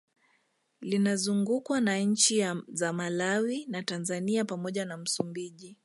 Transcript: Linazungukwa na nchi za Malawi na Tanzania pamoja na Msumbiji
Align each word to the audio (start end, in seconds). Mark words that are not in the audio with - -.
Linazungukwa 0.81 1.81
na 1.81 1.97
nchi 1.99 2.45
za 2.67 2.93
Malawi 2.93 3.65
na 3.69 3.83
Tanzania 3.83 4.45
pamoja 4.45 4.85
na 4.85 4.97
Msumbiji 4.97 5.77